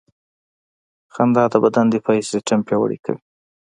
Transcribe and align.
•خندا 1.13 1.43
د 1.51 1.53
بدن 1.63 1.85
دفاعي 1.93 2.21
سیستم 2.31 2.59
پیاوړی 2.67 2.97
کوي. 3.05 3.21